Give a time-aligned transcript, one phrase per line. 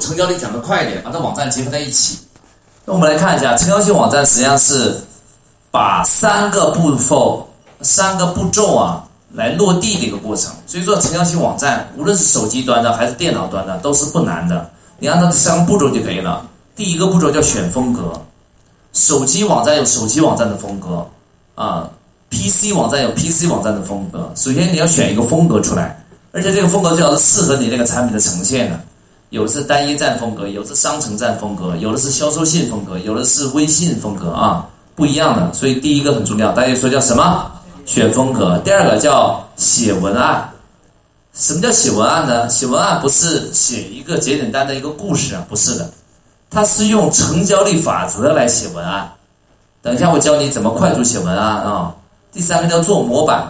[0.00, 2.18] 成交率讲的快一点，把这网站结合在一起。
[2.84, 5.00] 那我们来看一下，成交性网站实际上是
[5.70, 7.48] 把三个步骤、
[7.82, 10.52] 三个步骤啊来落地的一个过程。
[10.66, 14.68] 所以说，成交性网站无论是手机端的还是电脑端的都是不难的，
[14.98, 16.44] 你按照这三个步骤就可以了。
[16.74, 18.20] 第一个步骤叫选风格，
[18.92, 21.06] 手机网站有手机网站的风格
[21.54, 21.88] 啊
[22.30, 24.32] ，PC 网站有 PC 网站的风格。
[24.34, 28.80] 首先你要选一个风格出来，而且这个风格最好是适合你那个产品的呈现的。
[29.30, 35.52] 有的是单一站风格，有的是商城站风格，有的是销售信风格，有的是微信风格啊，不一样的。
[35.52, 37.50] 所以第一个很重要，大家说叫什么？
[37.84, 38.58] 选风格。
[38.64, 40.48] 第二个叫写文案。
[41.34, 42.48] 什么叫写文案呢？
[42.48, 45.90] 写文案不是写一个简简单的一个故事啊，不是的，
[46.48, 49.10] 它是用成交率法则来写文案。
[49.82, 51.94] 等一下我教你怎么快速写文案啊。
[52.32, 53.46] 第三个叫做模板，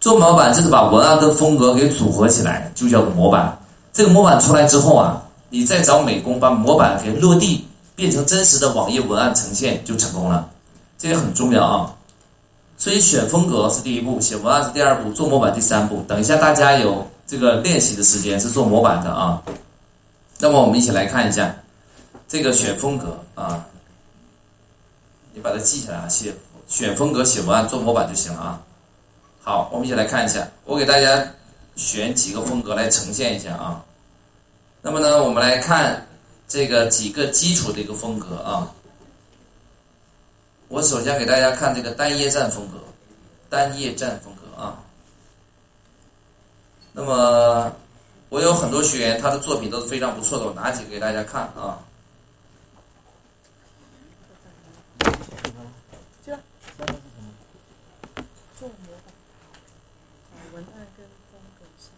[0.00, 3.56] 做模板就是把文案跟风格给组合起来，就叫做模板。
[3.96, 10.50] 这个模板出来之后啊，你再找美工把模板给落地，变成真实的网页文案呈现就成功了，
[10.98, 11.94] 这个很重要啊。
[12.76, 16.04] 所以选风格是第一步，写文案是第二步，做模板第三步。
[16.06, 19.42] 等一下大家有这个练习的时间是做模板的啊。
[20.40, 21.56] 那么我们一起来看一下
[22.28, 23.64] 这个选风格啊，
[25.32, 26.34] 你把它记下来啊，写
[26.68, 28.60] 选风格、写文案、做模板就行了啊。
[29.42, 31.26] 好，我们一起来看一下，我给大家
[31.76, 33.82] 选几个风格来呈现一下啊。
[34.82, 36.06] 那么呢，我们来看
[36.46, 38.72] 这个几个基础的一个风格啊。
[40.68, 42.78] 我首先给大家看这个单页站风格，
[43.50, 44.82] 单页站风格啊。
[46.92, 47.72] 那么
[48.28, 51.78] 我有很多学员，他的作品都是非常不错的，我拿几个给大家看啊。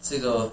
[0.01, 0.51] 这个。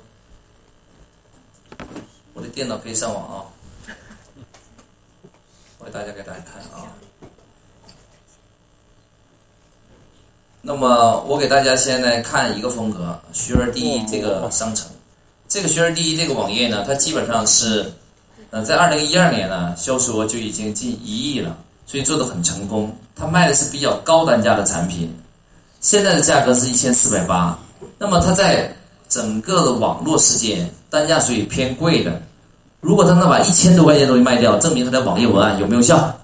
[2.37, 3.41] 我的电脑可以上网啊，
[5.81, 6.84] 我给大家给大家看啊。
[10.61, 14.87] 那么我给大家先来看一个风格，学而第一这个商城，
[15.49, 17.91] 这个学而第一这个网页呢，它基本上是，
[18.50, 21.56] 呃，在二零一二年呢，销售额就已经近一亿了，
[21.87, 22.94] 所以做的很成功。
[23.15, 25.11] 它卖的是比较高单价的产品，
[25.81, 27.59] 现在的价格是一千四百八。
[27.97, 28.77] 那么它在
[29.09, 32.21] 整个的网络世界，单价属于偏贵的。
[32.81, 36.15] 如果他能把一千多块钱东西卖掉，证明他的网页文案有没有效？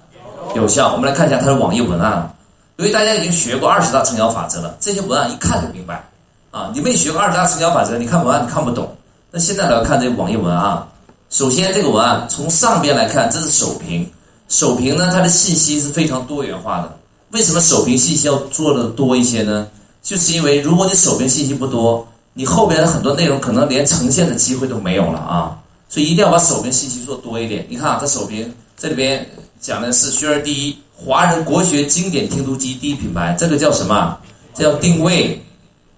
[0.55, 0.93] 有效。
[0.93, 2.33] 我们来看一下他的网页文案。
[2.77, 6.03] 由于大家已经学过二十大成交法则了，这些文案一看就明白。
[6.51, 8.95] 啊，你没学过二十大成交法则，你看文案你看不懂。
[9.31, 10.81] 那现在来看这个网页文案。
[11.29, 14.09] 首先，这个文案从上边来看，这是首屏。
[14.49, 16.97] 首屏呢，它的信息是非常多元化的。
[17.31, 19.67] 为什么首屏信息要做的多一些呢？
[20.03, 25.57] 就是因为如果你首屏信息不多，你后边的很多内容可能连呈现的机会都没有了啊。
[25.89, 27.65] 所以一定要把手边信息做多一点。
[27.69, 29.23] 你看啊，这手边这里边
[29.61, 34.17] 讲的是学而第一，华人国学经典听读机第一品牌，这个叫什么？
[34.55, 35.39] 这叫定位，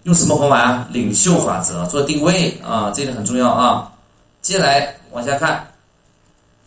[0.03, 0.88] 用什么方法啊？
[0.91, 3.90] 领袖法则做定位啊，这点很重要啊。
[4.41, 5.66] 接下来往下看，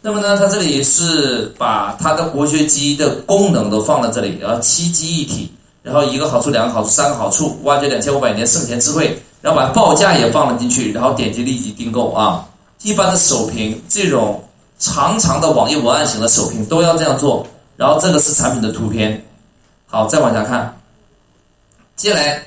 [0.00, 5.52] 那么呢，它这里是把它的国学机的功能都放在这里，然后七机一体，
[5.82, 12.46] 然后一个好处、两个好处、三个好处，挖掘两千五百年圣贤智慧，然后把报价也放了进去，然后点击立即订购啊。
[12.82, 14.42] 一般的首屏这种
[14.78, 19.24] 长长的网页文案型的首屏都要这样做，然后这个是产品的图片。
[19.86, 20.78] 好，再往下看，
[21.96, 22.42] 接下来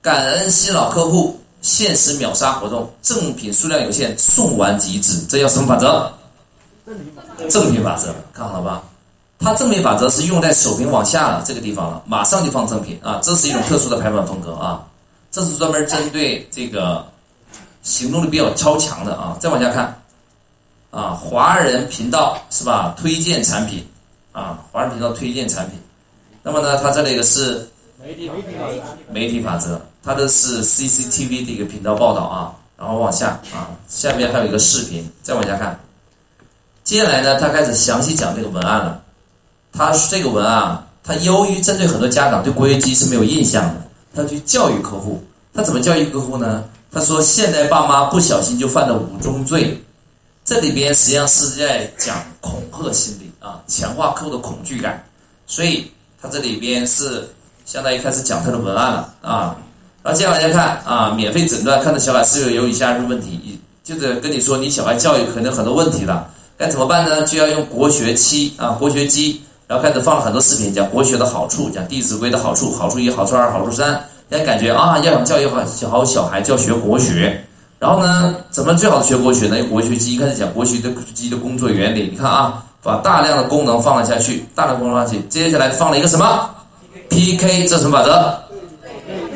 [0.00, 6.12] 感恩新老客户限时秒杀活动，赠品数量有限，送完即止，这叫什么法则？
[7.48, 8.82] 赠品法则，看好了吧？
[9.40, 14.84] 它赠品法则是用在首屏往下了这个地方了，马上就放赠品啊，这是一种特殊的排版风格啊，
[15.30, 17.06] 这是专门针对这个。
[17.82, 20.02] 行动力比较超强的啊，再往下看，
[20.90, 22.94] 啊，华人频道是吧？
[22.94, 23.82] 推荐产品，
[24.32, 25.80] 啊，华人频道推荐产品。
[26.42, 27.66] 那么呢，它这里的是
[27.98, 28.30] 媒体
[29.10, 32.54] 媒体法则，它的是 CCTV 的一个频道报道啊。
[32.76, 35.80] 然后往下啊，下面还有一个视频，再往下看。
[36.84, 39.02] 接下来呢，他开始详细讲这个文案了。
[39.72, 43.82] 他这个文案，他由于针对很多家长对国学机是没有印象的，
[44.14, 45.22] 他去教育客户。
[45.52, 46.64] 他怎么教育客户呢？
[46.92, 49.80] 他说：“现在爸妈不小心就犯了五宗罪，
[50.44, 55.04] 这里边实际上是在讲恐吓心理啊，强化客户的恐惧感。
[55.46, 55.90] 所以
[56.20, 57.28] 他这里边是
[57.64, 59.56] 相当于开始讲他的文案了啊。
[60.02, 67.24] 然后接下来看啊，免费诊断，看到小孩是否有以下问题，就是跟你说你小孩教育可能很多问题了，该怎么办呢？
[67.24, 74.04] 就要用国学七啊，国学机，然后开始放了很多视频，讲国学的好处，讲《弟子规》的好处，好处一，好处二，好处三。
[74.28, 77.40] 家感觉啊，要想教育好小好小孩，就要学国学，
[77.78, 79.62] 然后呢，怎么最好学国学呢？
[79.70, 86.50] 国学机一开始讲国学的机的工作原理，你看啊，把大量的功能放了下去，大量功能放下去，接下来放了一个什么
[87.08, 88.34] ？PK，这什么法则？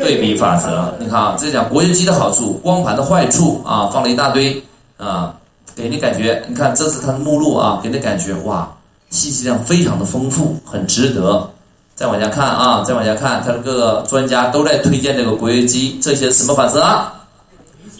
[0.01, 0.93] 对比法则。
[0.99, 4.61] 你看啊，这讲国学机的好处，光盘的坏处啊，放了一大堆
[4.97, 5.33] 啊，
[5.77, 8.69] 给你感觉，你看这是它的目录啊，给你感觉哇，
[9.15, 11.49] 信息量非常的丰富，很值得。
[11.95, 16.83] 再往下看啊，再往下看，它的各个专家都在推荐这个国学机，这些什么法则？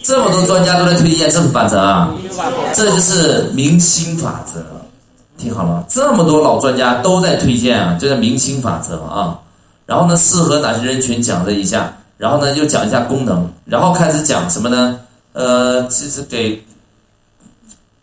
[0.03, 2.13] 这么多专家都在推荐这么法则啊，
[2.73, 4.61] 这就是明星法则。
[5.37, 9.39] 听好了，这么多老专家都在推荐啊，这叫明星法则啊。
[9.85, 14.99] 然后呢，适合哪些人群讲了一下，然后呢又讲一下功能，然后开始讲什么呢？
[15.33, 16.63] 呃，就是给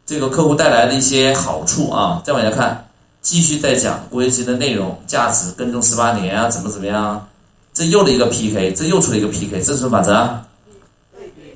[0.04, 2.20] 这个客户带来的一些好处啊。
[2.24, 2.84] 再往下看，
[3.22, 7.24] 继续再讲国学机的内容、价值、跟踪十八年啊，怎么怎么样？
[7.72, 10.28] 这又了一个 PK，这又出了一个 PK，这是什么法则？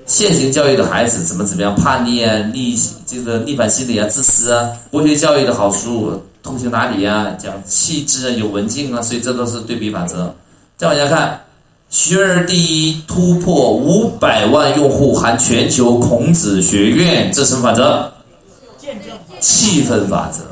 [0.06, 10.32] 现行教育的孩子怎么怎么样叛逆啊逆这个逆反心理啊自私啊国学教育的好书通情达理啊讲气质啊有文静啊所以这都是对比法则。
[10.76, 11.40] 再往下看，
[11.90, 18.08] 学而第一突破五百万用户含全球孔子学院，这什么法则？
[19.40, 20.44] 气氛法则，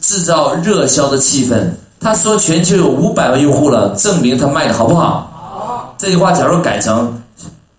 [0.00, 1.70] 制造热销的气氛。
[2.00, 5.30] 他说全球有五百万用户了，证明他卖的好不好？
[5.32, 5.94] 好。
[5.98, 7.16] 这句话假如改成。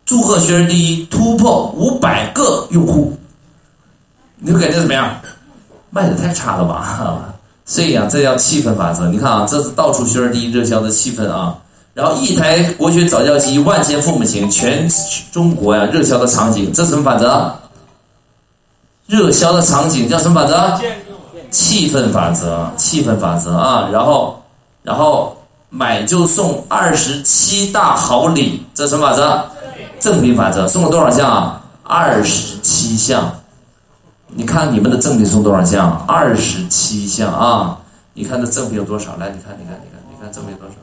[0.04, 3.18] 祝贺学而第一突破五百个用户，
[4.40, 5.16] 你会感觉怎么样？
[5.90, 7.34] 卖的太差了吧？
[7.66, 9.08] 所以啊，这叫气氛法则。
[9.08, 11.56] 你看啊，这是到处学而第一热销的气氛啊。
[11.94, 14.86] 然后一台国学早教机万千父母情，全
[15.32, 17.54] 中国呀热销的场景，这什么法则？
[19.08, 20.78] 热销的场景叫什么法则？
[21.52, 23.90] 气氛法则，气氛法则啊。
[23.92, 24.42] 然后，
[24.82, 25.38] 然后
[25.70, 29.46] 买就送二十七大好礼，这什么法则？
[30.00, 31.62] 赠品法则送了多少项啊？
[31.84, 33.32] 二十七项。
[34.34, 36.04] 你看你们的赠品送多少项？
[36.08, 37.78] 二十七项啊！
[38.14, 39.16] 你看这赠品有多少？
[39.18, 40.76] 来，你看，你看，你看，你看赠品多少？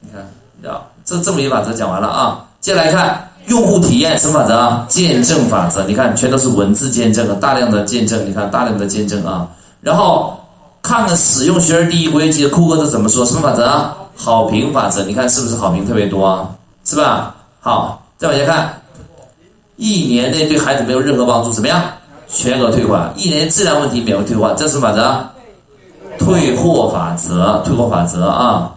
[0.00, 0.26] 你看，
[1.04, 2.44] 这赠品法则讲完了啊。
[2.60, 4.86] 接下来看用户体验什么法则？
[4.88, 5.84] 见证法则。
[5.84, 8.26] 你看，全都是文字见证，大量的见证。
[8.26, 9.48] 你看，大量的见证啊。
[9.80, 10.38] 然后
[10.82, 13.24] 看看使用学而第一国学机的库克是怎么说？
[13.24, 13.90] 什么法则？
[14.14, 15.02] 好评法则。
[15.04, 16.50] 你看是不是好评特别多啊？
[16.84, 17.34] 是吧？
[17.60, 18.82] 好，再往下看，
[19.76, 21.82] 一年内对孩子没有任何帮助，怎么样？
[22.26, 23.12] 全额退款。
[23.16, 25.24] 一年质量问题免费退换，这是什么法则？
[26.18, 28.72] 退货法则，退货法则啊。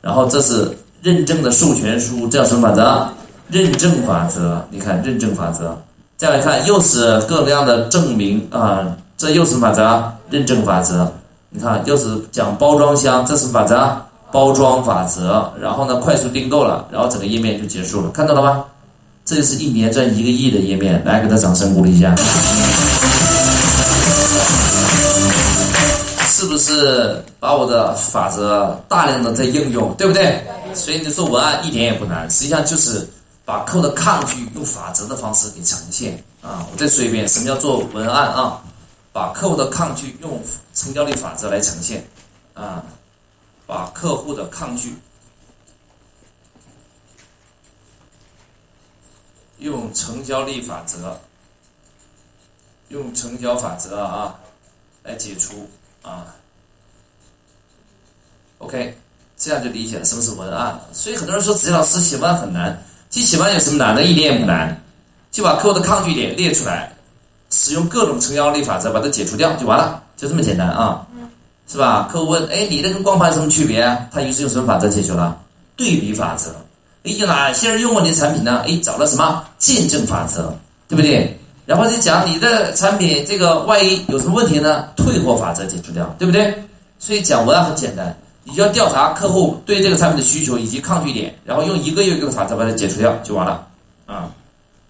[0.00, 0.70] 然后这是
[1.02, 3.08] 认证的授权书，这叫什么法则？
[3.48, 4.66] 认证法则。
[4.70, 5.76] 你看认证法则。
[6.16, 8.86] 再来看，又是各种各样的证明啊，
[9.16, 10.02] 这又是法则？
[10.30, 11.12] 认证法则。
[11.50, 13.96] 你看，又是讲包装箱，这是法则？
[14.32, 18.64] 包装法则，然后呢，快速订购了，然后整个页面就结束了，看到了吗？
[19.24, 22.14] 这就是一年赚一个亿的页面，来给他掌声鼓励一下，
[26.28, 30.44] 是不是把我的法则大量的在应用，对不对？
[30.74, 33.08] 所以你做文案一点也不难，实际上就是
[33.44, 36.66] 把客户的抗拒用法则的方式给呈现啊。
[36.72, 38.62] 我再说一遍，什么叫做文案啊？
[39.12, 40.42] 把客户的抗拒用
[40.74, 42.04] 成交率法则来呈现
[42.54, 42.84] 啊。
[43.66, 44.94] 把客户的抗拒
[49.58, 51.18] 用成交力法则，
[52.88, 54.38] 用成交法则啊
[55.02, 55.66] 来解除
[56.02, 56.34] 啊。
[58.58, 58.98] OK，
[59.36, 60.78] 这样就理解了什么是文案。
[60.92, 64.02] 所以很多人说子老师写文案很难，其实写文案有什么难的？
[64.02, 64.76] 一点也不难，
[65.30, 66.92] 就把客户的抗拒点列出来，
[67.48, 71.06] 使用各种成交力法则把它解除掉就完了，就这么简单啊。
[71.70, 72.08] 是吧？
[72.10, 75.38] 客户问：“哎，你的跟光盘有什么区别？”他于是用什么法则解决了？
[75.76, 76.50] 对比法则。
[77.04, 78.64] 哎，有哪些人用过你的产品呢？
[78.66, 80.52] 哎，找了什么见证法则，
[80.88, 81.38] 对不对？
[81.66, 84.86] 然后就讲你的产品这个万一有什么问题呢？
[84.96, 86.52] 退货法则解除掉，对不对？
[86.98, 93.66] 所以讲文案很简单，你就要调查客户对这个产品的需求以及抗拒点，然后用一个又一个法则把它解除掉就完了
[94.06, 94.30] 啊。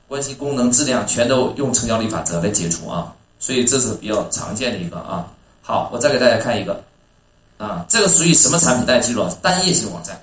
[0.06, 3.12] 关系功能质量全都用成交率法则来解除啊。
[3.38, 5.26] 所以这是比较常见的一个啊。
[5.60, 6.82] 好，我再给大家看一个，
[7.58, 8.86] 啊，这个属于什么产品？
[8.86, 10.20] 大家记住啊，单页型网站。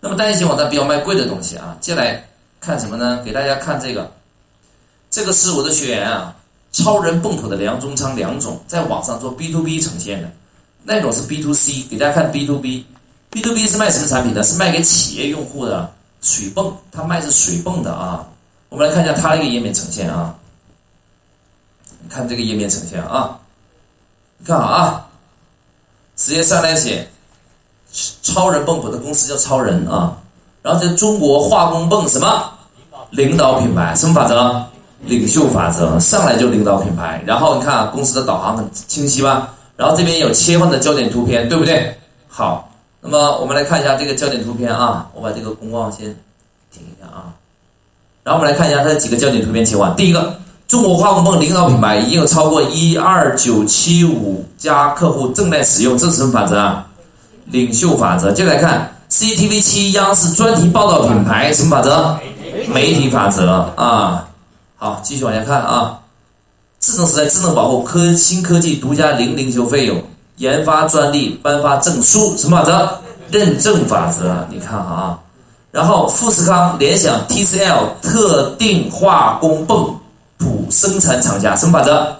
[0.00, 1.76] 那么单页型网站比较卖贵的东西啊。
[1.80, 2.24] 接下来
[2.60, 3.22] 看什么呢？
[3.24, 4.10] 给大家看这个，
[5.10, 6.34] 这个是我的学员啊，
[6.72, 10.30] 超人泵浦的梁中仓梁总在网上做 B to B 呈现的，
[10.84, 11.84] 那种是 B to C。
[11.90, 14.42] 给大家看 B to B，B to B 是卖什么产品呢？
[14.42, 18.26] 是卖给企业用户的水泵，它卖是水泵的啊。
[18.68, 20.34] 我们来看一下它那个页面呈现啊，
[22.08, 23.38] 看这个页面呈现啊。
[24.44, 25.06] 看好啊，
[26.16, 27.08] 直接上来写，
[28.22, 30.16] 超人泵浦的公司叫超人啊，
[30.62, 32.52] 然后这中国化工泵什么
[33.10, 34.64] 领导品牌，什么法则？
[35.04, 37.20] 领袖法则，上来就领导品牌。
[37.26, 39.52] 然后你看啊，公司的导航很清晰吧？
[39.76, 41.96] 然后这边有切换的焦点图片，对不对？
[42.28, 46.06] 好，那么我们来看一下这个焦点图片啊，我把这个公告先
[46.72, 47.32] 停一下啊。
[48.22, 49.94] 然后我们来看一下它的几个焦点图片切换。
[49.96, 50.38] 第一个，
[50.68, 56.86] 中国化工泵领导品牌已经有超过一二九七五家客户正在使用，这是什么法则啊？
[57.46, 58.30] 领袖法则。
[58.30, 62.16] 接着来看 CCTV 七央视专题报道品牌什么法则？
[62.68, 64.28] 媒体法则啊。
[64.76, 65.98] 好，继续往下看啊。
[66.82, 70.02] 智能时代智能保护科新科技独家零零修费用
[70.38, 72.90] 研发专利颁发证书什么法则？
[73.30, 74.44] 认证法则。
[74.50, 75.16] 你看啊，
[75.70, 79.96] 然后富士康联想 TCL 特定化工泵
[80.38, 82.16] 谱生产厂家什么法则？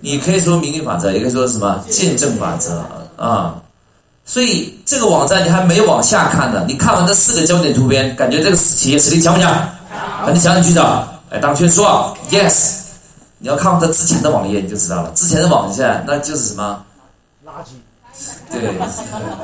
[0.00, 2.82] 你可以说明星法则，也可以说什么见证法则
[3.18, 3.54] 啊。
[4.24, 9.68] 所以这个网站你还没往下看呢，你看完这四个焦点图片，感觉这个企业实力强不强？
[10.26, 10.82] 那你强，你举手。
[11.34, 12.76] 哎，当圈说 yes。
[13.38, 15.10] 你要看他之前的网页，你就知道了。
[15.16, 16.82] 之前的网站那就是什么
[17.44, 17.72] 垃圾。
[18.50, 18.72] 对，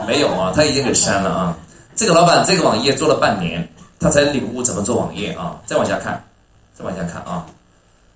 [0.06, 1.56] 没有啊，他已经给删了啊。
[1.97, 3.68] 这个老板这个网页做了半年，
[3.99, 5.56] 他才领悟怎么做网页啊。
[5.66, 6.23] 再往下看，
[6.78, 7.44] 再往下看啊。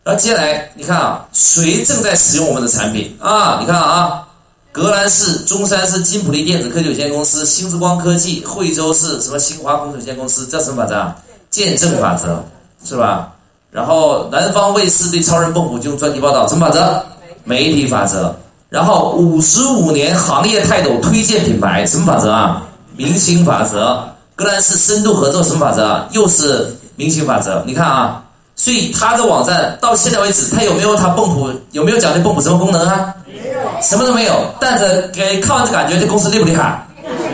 [0.04, 3.58] 然后接下来你看啊，谁正在使用我们的产品啊？
[3.60, 4.26] 你看啊，
[4.70, 11.14] 格兰仕、中山市金普利电子科技有限公司、新之光科技、惠州市什么新华工程有限公司，这什么法则？
[11.50, 12.42] 见证法则
[12.84, 13.33] 是吧？
[13.74, 17.02] 然后南方卫视对超人泵浦进行专题报道，什么法则？
[17.42, 18.32] 媒体法则。
[18.68, 22.62] 然后五十五年行业泰斗推荐品牌，什么法则啊？
[22.96, 24.08] 明星法则。
[24.36, 26.06] 格兰仕深度合作，什么法则？
[26.12, 27.64] 又是明星法则。
[27.66, 28.22] 你看啊，
[28.54, 33.12] 所以他的网站到现在为止，他有没有他泵浦有没有讲这泵浦什么功能啊？
[33.26, 34.34] 没有，什么都没有。
[34.60, 36.86] 但是给看完这感觉，这公司厉不厉害？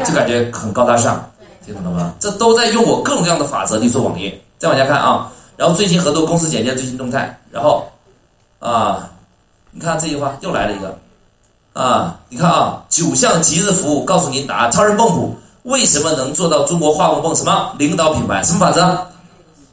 [0.06, 1.22] 就感觉很高大上。
[1.66, 2.14] 听懂了吗？
[2.18, 4.40] 这都在用我各种各样的法则去做网页。
[4.58, 5.28] 再往下看啊，
[5.60, 7.86] 然后最新合作公司简介、最新动态，然后
[8.60, 9.10] 啊，
[9.72, 10.96] 你看这句话又来了一个
[11.74, 18.42] 啊，你看啊，九项极致服务告诉您答案：超人泵浦为什么能做到中国化工泵什么领导品牌？
[18.42, 19.06] 什么法则？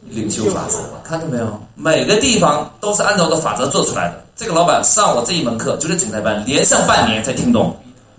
[0.10, 0.78] 领袖法则。
[1.06, 1.58] 看到没有？
[1.76, 4.22] 每个地方都是按照的法则做出来的。
[4.36, 7.74] 这个老板上我这一门课就是总裁班，连上半年才听懂，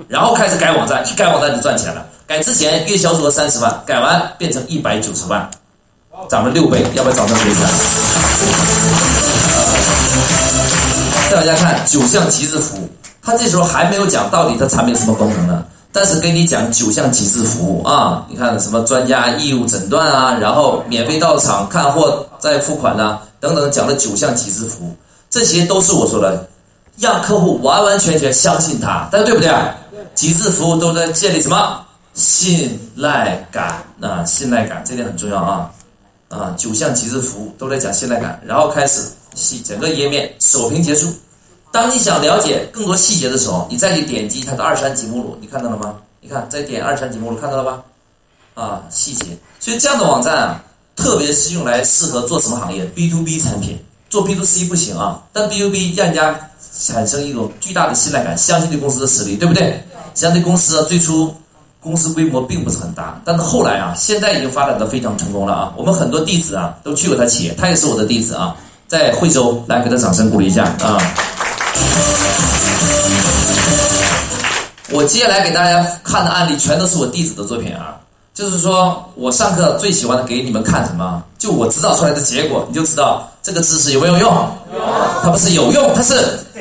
[0.08, 2.06] 然后开始改网站，一改网站就赚钱了。
[2.26, 5.50] 改之前月销售额三十万，改完变成一百九十万，
[6.28, 7.66] 涨了六倍，要不要找他学一下？
[11.30, 12.88] 再往下看九项极致服务，
[13.22, 24.96] 他这时候还没有讲到底他产品什么功能呢，但是跟你讲九项极致服务啊，你看什么专家义务诊断啊，然后免费到场看货再付款呐，等等，讲了九项极致服务，
[25.28, 26.48] 这些都是我说的，
[26.98, 29.50] 让客户完完全全相信他，大家对不对？
[30.14, 31.80] 极致服务都在建立什么？
[32.14, 35.70] 信赖感，那信赖感这点很重要啊
[36.28, 36.54] 啊！
[36.58, 39.02] 九项极致服务都在讲信赖感，然后开始
[39.34, 41.12] 细整个页面首屏结束。
[41.72, 45.96] 当你想了解更多细节的时候，你再去点击它的二三级目录，你看到了吗？
[46.20, 47.82] 你看再点二三级目录，看到了吧？
[48.54, 49.26] 啊，细节。
[49.58, 50.64] 所以这样的网站啊，
[50.96, 53.78] 特别是用来适合做什么行业？B to B 产品，
[54.10, 55.22] 做 B to C 不行啊。
[55.32, 56.38] 但 B to B 让人家
[56.78, 59.82] 产生一种巨大的信赖感，相信对公司的实力，对不对？
[60.14, 61.34] 相对公司啊，最初。
[61.80, 65.72] 公司规模并不是很大，但是后来啊，现在已经发展的非常成功了啊！
[65.76, 68.54] 我们很多弟子啊都去过他企业，他也是我的弟子啊，
[68.88, 70.98] 在惠州，来给他掌声鼓励一下啊！
[74.90, 77.96] 我接下来给大家看的案例全都是我弟子的作品啊，
[78.34, 81.22] 就是说我上课最喜欢的给你们看什么？
[81.38, 84.28] 就我指导出来的结果，你就知道这个知识有没有用？
[84.74, 84.80] 有，
[85.22, 86.14] 它不是有用，它是
[86.52, 86.60] 贼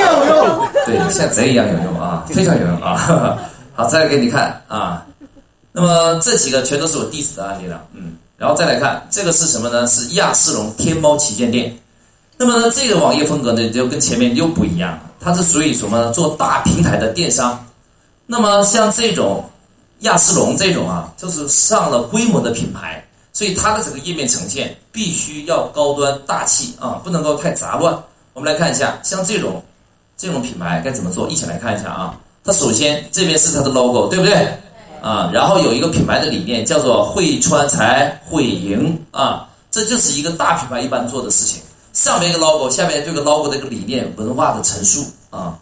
[0.00, 0.68] 有用。
[0.84, 3.38] 对，像贼一样有用啊，非常有用啊！
[3.78, 5.06] 好，再给你看啊。
[5.70, 8.16] 那么这几个全都是我弟子的案例了，嗯。
[8.36, 9.86] 然后再来看这个是什么呢？
[9.86, 11.72] 是亚视龙天猫旗舰店。
[12.36, 16.10] 那么呢，这个网页风格呢就跟前面又不一样，它是属于什么呢？
[16.10, 17.64] 做大平台的电商。
[18.26, 19.48] 那么像这种
[20.00, 23.00] 亚视龙这种啊，就是上了规模的品牌，
[23.32, 27.96] 所以它的整个页面呈现必须要高端大气啊，不能够太杂乱。
[28.32, 29.62] 我们来看一下，像这种
[30.16, 31.28] 这种品牌该怎么做？
[31.28, 32.18] 一起来看一下啊。
[32.48, 34.34] 它首先这边是它的 logo，对不对？
[35.02, 41.60] 啊，然后有一个品牌的理念叫做会穿才会赢啊，这就是一个大品牌一般做的事情。
[41.92, 45.58] 上面一个 logo，下面这个 logo 的一个理念文化的陈述啊。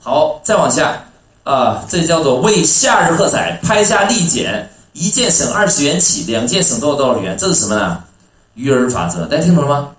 [0.00, 1.04] 好，再往下
[1.44, 7.36] 啊，这叫做为夏日喝彩，拍下立减，一件省二十元起，两件省多少多少元？
[7.36, 8.02] 这是什么呢？
[8.54, 9.90] 鱼饵法则，大家听懂了吗？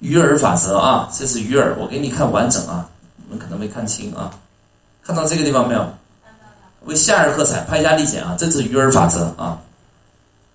[0.00, 4.32] 鱼饵法则啊，这是鱼饵，我给你看完整啊，你们可能没看清啊。
[5.10, 5.84] 看到这个地方没有？
[6.84, 8.36] 为夏日喝彩，拍下立减啊！
[8.38, 9.58] 这是鱼饵法则啊。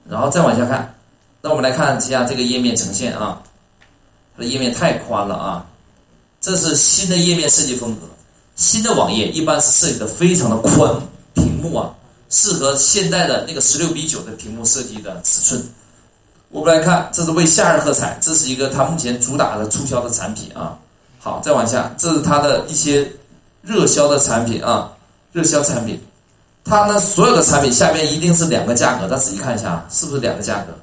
[0.09, 0.95] 然后再往下看
[1.41, 3.41] 那我们来看一下这个页面呈现啊，
[4.35, 5.65] 它的页面太宽了啊，
[6.39, 8.07] 这是新的页面设计风格。
[8.55, 10.89] 新的网页一般是设计的非常的宽，
[11.33, 11.93] 屏幕啊，
[12.29, 15.61] 适合现在的那个十六比九的屏幕设计的尺寸。
[16.47, 20.79] 我们来看，这是为夏日喝彩，这是一个它目前主打的促销的产品啊。
[21.19, 23.11] 好，再往下，这是它的一些
[23.65, 24.91] 热销的产品啊，
[25.31, 25.99] 热销产品。
[26.63, 30.73] 它呢，所有的产品下面一定是两个价格，大家仔细看一下，是不是两个价格？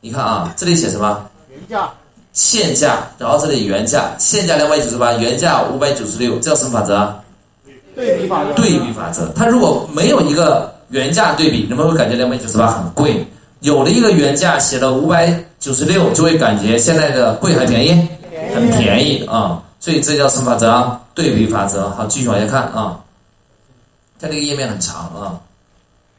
[0.00, 1.26] 你看啊，这里写什么？
[1.50, 1.90] 原价。
[2.32, 7.12] 现价，然后这里原价，现价两百九十八，原价五百九十六，这叫什么法则？
[7.96, 8.52] 对比法则。
[8.52, 9.28] 对比法则。
[9.34, 13.26] 它如果没有一个原价对比，人们会感觉两百九十八很贵；
[13.60, 18.08] 有了一个原价写了五百九十六，就会感觉现在的贵还便宜，
[18.54, 19.60] 很便宜啊。
[19.80, 21.00] 所以这叫什么法则？
[21.18, 21.90] 对比法则。
[21.90, 23.00] 好，继续往下看啊。
[24.20, 25.34] 它这个页面很长啊，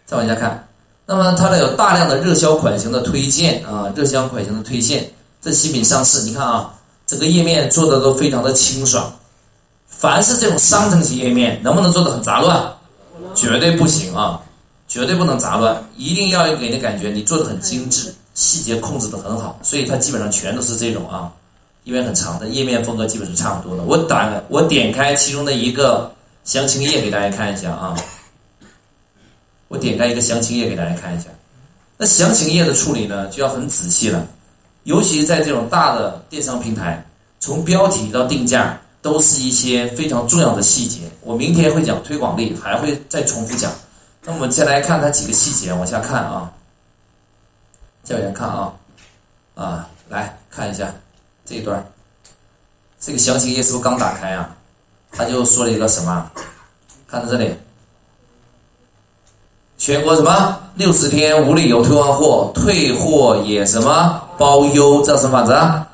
[0.06, 0.68] 再往下看。
[1.06, 5.10] 那么它呢有大量的热销款型的推荐啊，热销款型的推荐。
[5.41, 6.74] 这新品上市，你看啊，
[7.08, 9.10] 整个页面做的都非常的清爽。
[9.88, 12.74] 凡是这种商城级页面，能不能做的很杂乱？
[13.34, 14.41] 绝对不行啊，
[14.89, 19.58] 绝对不能杂乱，一定要给你感觉你做的很精致，细节控制的很好。
[19.63, 21.32] 所以它基本上全都是这种啊，
[21.83, 23.83] 页面很长的页面风格基本是差不多的。
[23.83, 27.95] 我打我点开其中的一个详情页给大家看一下啊，
[29.67, 31.29] 我点开一个详情页给大家看一下。
[31.98, 34.25] 那详情页的处理呢，就要很仔细了。
[34.83, 37.05] 尤其在这种大的电商平台，
[37.39, 41.01] 从标题到定价，都是一些非常重要的细节。
[41.21, 43.71] 我明天会讲推广力，还会再重复讲。
[44.24, 46.51] 那我们先来看它几个细节，往下看啊，
[48.01, 48.74] 再往下看啊，
[49.55, 50.93] 啊，来看一下
[51.50, 51.84] 这一段，
[53.01, 54.56] 这个详情页是不是刚打开啊？
[55.12, 56.29] 他就说了一个什么？
[57.08, 57.51] 看到这里。
[59.79, 65.86] 全国什么六十天无理由退换货，退货也什么包邮，这什么法则？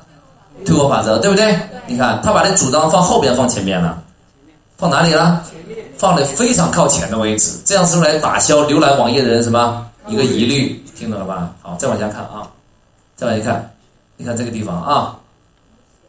[0.66, 1.58] 退货法则对不对？
[1.86, 4.02] 你看他把这主张放后边，放前面了，
[4.76, 5.42] 放哪里了？
[5.96, 10.84] 放的非常靠前的位置，这样是用来打消浏览网页的人什么一个疑虑？
[10.94, 11.50] 听懂了吧？
[11.62, 12.46] 好，再往下看啊，
[13.16, 13.74] 再往下看，
[14.18, 15.16] 你看这个地方啊，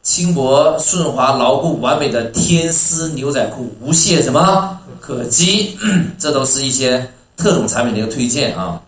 [0.08, 5.78] 轻薄顺滑牢固完美的天丝牛仔裤，无懈什么可击？
[6.17, 7.06] 这都是一些。
[7.36, 8.82] 特种产品的一个推荐啊，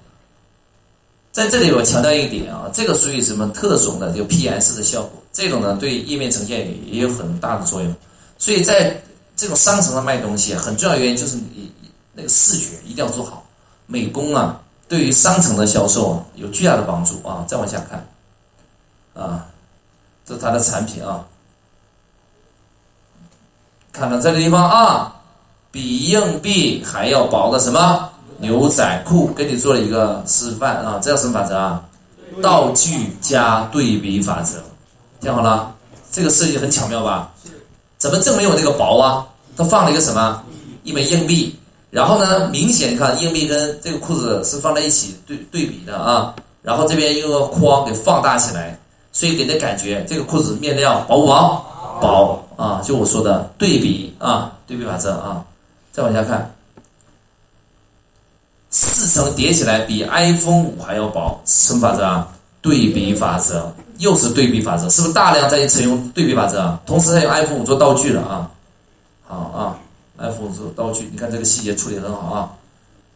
[1.32, 7.96] 在这里我强调一点啊，这个属于什么特种的这个 PS 的效果，这种呢对页面呈现也有很大的作用。
[8.40, 9.00] 所以在
[9.36, 11.72] 这种商城上卖东西，很重要原因就是你
[12.16, 13.46] 那个视觉一定要做好，
[13.86, 17.46] 美工啊，对于商城的销售啊有巨大的帮助啊。
[17.48, 18.04] 再往下看，
[19.14, 19.46] 啊，
[20.30, 21.26] 这是它的产品啊，
[23.92, 25.16] 看看这个地方啊，
[25.72, 28.08] 比硬币还要薄的什么？
[28.38, 31.84] 牛仔裤给你做了一个示范啊，这叫什么法则啊？
[32.44, 34.62] 道具加对比法则，
[35.20, 35.74] 听好了，
[36.12, 37.32] 这个设计很巧妙吧？
[37.98, 39.26] 怎么证明我这个薄啊？
[39.58, 40.44] 他放了一个什么？
[40.84, 41.58] 一枚硬币，
[41.90, 48.80] 然后呢，明显看硬币跟这个裤子是放在一起对对比的啊，然后这边用个框给放大起来，
[49.20, 51.66] 所以给人感觉这个裤子面料薄不薄？
[52.00, 55.44] 薄啊，就我说的对比啊，对比法则啊，
[55.92, 56.50] 再往下看。
[58.70, 62.30] 四层叠起来比 iPhone 五还要薄，什么法则啊？
[62.62, 66.80] 对比法则，又是对比法则，是不是大量在采用对比法则啊？
[66.86, 68.50] 同时还有 iPhone 五做道具了啊！
[69.28, 69.78] 好啊
[70.18, 72.54] ，iPhone 五做道具，你看这个细节处理很好啊！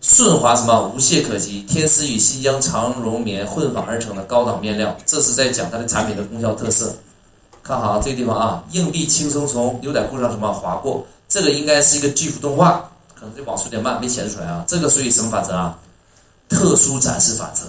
[0.03, 6.93] 顺滑什么无懈可击，天丝与新疆长绒棉混纺而成的高档面料，这是在讲它的产品的功效特色。
[7.63, 12.89] 看好这个地方啊，硬币轻松从牛仔裤上什么划过，这个应该是一个 GIF 动画。
[13.15, 14.65] 可能这网速有点慢，没显示出来啊。
[14.67, 15.79] 这个属于什么法则啊？
[16.49, 17.63] 特殊展示法则。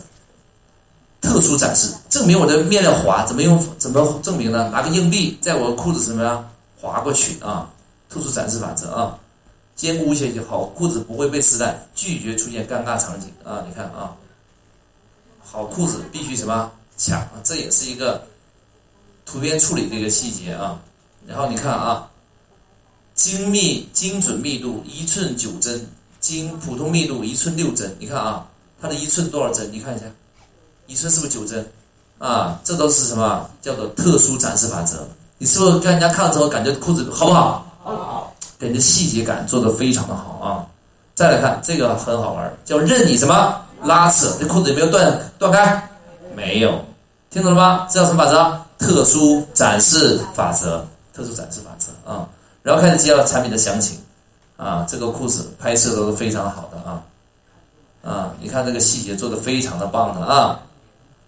[1.20, 3.64] 特殊展示，证明我的面料滑，怎么用？
[3.78, 4.68] 怎么证明呢？
[4.72, 6.44] 拿个硬币在我裤子什么呀？
[6.80, 7.70] 划过去啊。
[8.10, 9.16] 特殊展示法则啊，
[9.76, 13.64] 坚固无懈就好，裤子不会被撕烂，拒绝出现尴尬场景啊。
[13.68, 14.16] 你看啊，
[15.42, 17.26] 好裤子必须什么抢？
[17.42, 18.26] 这也是一个
[19.24, 20.80] 图片处理的一个细节啊。
[21.26, 22.08] 然后你看啊。
[23.16, 27.94] 精密精准密度一寸九针，精普通密度一寸六针。
[28.00, 28.44] 你看啊，
[28.82, 29.70] 它的一寸多少针？
[29.70, 30.06] 你看一下，
[30.88, 31.64] 一寸是不是九针？
[32.18, 35.06] 啊，这都是什么叫做特殊展示法则？
[35.38, 37.78] 你是不是跟人家看了之后感觉裤子好不好？
[37.84, 40.66] 好，给人的细节感做的非常的好啊。
[41.14, 45.88] 再来看这个很好玩，叫任你什么拉扯，这裤子有没有断断开？
[46.34, 46.84] 没有，
[47.30, 47.86] 听懂了吗？
[47.88, 48.60] 这叫什么法则？
[48.76, 52.28] 特殊展示法则，特殊展示法则啊。
[52.62, 53.96] 然后开始介绍产品的详情，
[54.56, 57.02] 啊，这个裤子拍摄都是非常好的啊，
[58.02, 60.60] 啊，你看这个细节做的非常的棒的啊，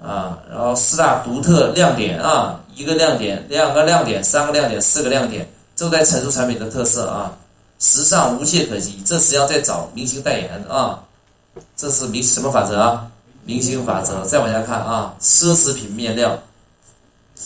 [0.03, 7.37] 啊，然后四大独特亮点啊，一个亮点，两个亮点，三个亮点，四个亮点，正在陈述产品的特色啊。
[7.79, 10.99] 时尚无懈可击，这实际上在找明星代言啊。
[11.77, 13.07] 这是明什么法则啊？
[13.45, 14.25] 明星法则。
[14.25, 16.39] 再往下看啊，奢侈品面料，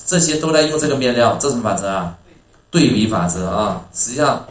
[0.06, 2.16] 这些都在用这个面料，这什么法则啊？
[2.70, 4.46] 对比法则啊，实际上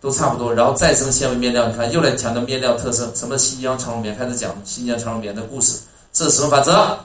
[0.00, 0.54] 都差不多。
[0.54, 5.80] 然后再生纤维面料，你看又来强调面料特色，什么新疆长绒棉，开始讲新疆长绒棉的故事。
[6.12, 6.96] 这是什么法则？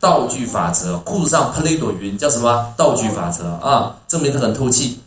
[0.00, 0.98] 道具法则。
[0.98, 2.72] 裤子上喷了一朵云，叫什么？
[2.76, 4.98] 道具法则啊，证明它很透气。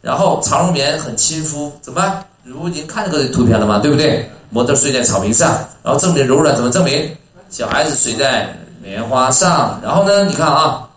[0.00, 2.24] 然后长绒棉很亲肤，怎么办？
[2.44, 4.30] 如已经看这个图片了嘛，对不对？
[4.48, 7.10] 模特睡在草坪上，然后证明柔软，怎么证明？
[7.50, 10.24] 小孩子睡在棉花上，然后呢？
[10.24, 10.88] 你看啊，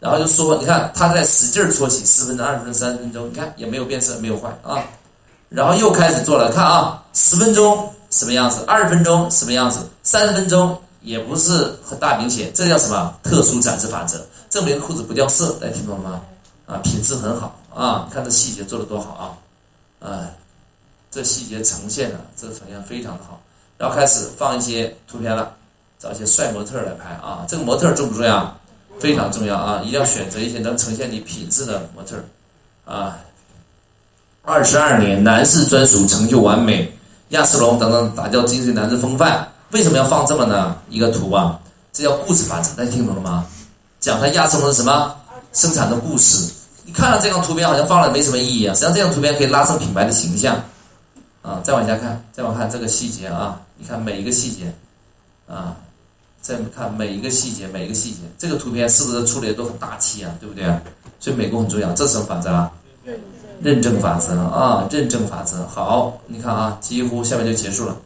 [0.00, 4.76] 然后就说，你看他在使劲搓洗，十分钟、二十分钟、三十分钟，你看也没有变色，没有坏啊。
[5.48, 10.76] 然后又开始做了，看啊，十分钟什么样子，二十分钟什么样子，三十分钟
[11.08, 13.14] 也不是很大明显，这叫什么？
[13.22, 16.20] 特殊展示法则，证明裤子不掉色，大家听懂了吗？
[16.66, 19.24] 啊，品质很好啊，看这细节做的多好啊，
[20.06, 20.34] 哎。
[21.10, 23.40] 这细节呈现的，这个呈现非常的好。
[23.78, 25.50] 然后开始放一些图片了，
[25.98, 27.46] 找一些帅模特来拍啊。
[27.48, 28.54] 这个模特重不重要？
[29.00, 29.80] 非常重要啊！
[29.82, 32.16] 一定要选择一些能呈现你品质的模特
[32.84, 33.18] 啊。
[34.42, 36.92] 二十二年男士专属成就完美，
[37.30, 39.48] 亚瑟龙等等，打造精神男子风范。
[39.70, 41.58] 为什么要放这么呢一个图啊？
[41.92, 43.46] 这叫故事法则，大家听懂了吗？
[44.00, 45.14] 讲它亚瑟龙的什么
[45.52, 46.52] 生产的故事？
[46.84, 48.74] 你看了这张图片好像放了没什么意义啊。
[48.74, 50.56] 实际上这张图片可以拉升品牌的形象。
[51.42, 53.58] 啊，再往下看，再往看这个细节啊！
[53.76, 54.70] 你看每一个细节，
[55.46, 55.76] 啊，
[56.42, 60.30] 再看每一个细节，每一个细节，这个图片是不是处理的都很大气啊？
[60.40, 60.64] 对不对？
[61.20, 62.70] 所以美工很重要，这是什么法则啊？
[63.62, 65.66] 认证法则啊，认证法则。
[65.68, 67.96] 好，你看啊，几乎下面就结束了，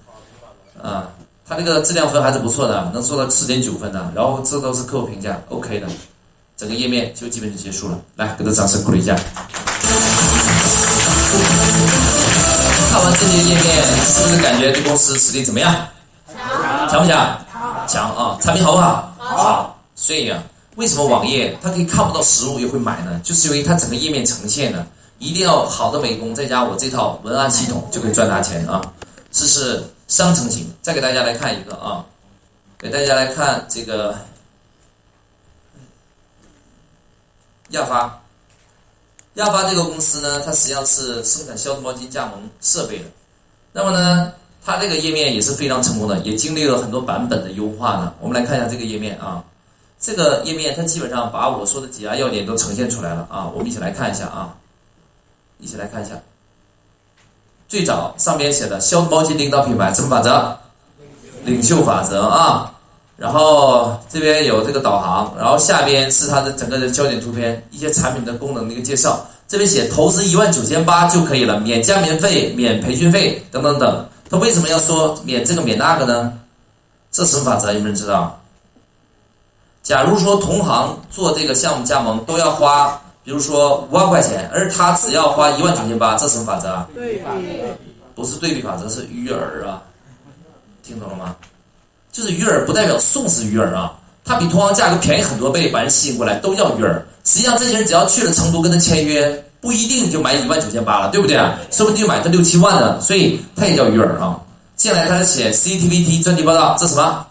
[0.81, 1.09] 啊，
[1.49, 5.87] 它这个质量分还是不错的，能做到四点九分的，然后这都是客户评价，OK 的，
[6.57, 7.99] 整个页面就基本就结束了。
[8.17, 9.15] 来，给他掌声鼓励一下。
[12.91, 15.75] 看完这些页面，是不是感觉这公司实力怎么样？
[16.89, 17.39] 强，强不强？
[17.89, 18.39] 强啊！
[18.41, 19.15] 产品好不好？
[19.19, 19.79] 好。
[19.95, 20.43] 所以啊，
[20.77, 23.21] 为什么网页它可以看不到实物又会买呢？
[23.25, 24.87] 就是因为它整个页面呈现呢
[25.19, 28.81] 一定要好的美工，再加我这套文案系统就可以赚大钱啊！
[29.31, 30.71] 这是商城型。
[30.83, 32.05] 再给大家来看一个啊，
[32.77, 34.15] 给大家来看这个
[37.71, 38.21] 亚发。
[39.35, 43.07] 亚发这个公司呢，它实际上是生产消毒毛巾加盟设备的。
[43.73, 48.13] 那么呢，它这个页面也是非常成功的，也经历了很多版本的优化呢。
[48.21, 49.43] 我们来看一下这个页面啊，
[49.99, 53.49] 这个页面它基本上把我说的几大要点都呈现出来了啊。
[53.49, 54.55] 我们一起来看一下啊，
[55.59, 56.21] 一起来看一下。
[57.73, 60.55] 最早上面写的消毒毛巾领导品牌什么法则？
[61.47, 62.71] 领袖法则啊。
[63.17, 69.27] 然后这边有这个导航，然后下边是它的整个的焦点图片，一些产品的功能的一个介绍。
[69.49, 74.07] 这边写投资一万九千八就可以了，免加棉费、免培训费等等等。
[74.29, 76.31] 他为什么要说免这个免那个呢？
[77.11, 77.69] 这什么法则？
[77.69, 78.39] 有没有人知道？
[79.83, 86.85] 假如说同行做这个项目加盟都要花，比如说五万块钱，而他只要花一万九千八，这什么法则？
[86.95, 87.25] 对比，
[88.15, 89.35] 不是对比法则，是鱼饵
[89.67, 89.81] 啊！
[90.83, 91.37] 听懂了吗？
[92.11, 93.93] 就是鱼饵不代表送是鱼饵啊，
[94.25, 96.93] 它比同行价格便宜很多倍，把人吸引过来都要鱼饵。
[97.25, 101.57] 实际上这些人只要去了成都跟他签约，不一定就买一万九千八了，对不对啊？
[101.71, 104.39] 说不定就买他六七万呢，所以他也叫鱼饵啊。
[104.75, 107.25] 进来开始写 CTVT 专题报道，这什么？